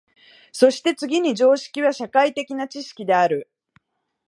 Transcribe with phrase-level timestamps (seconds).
[0.51, 3.51] そして次に常識は社会的な知識である。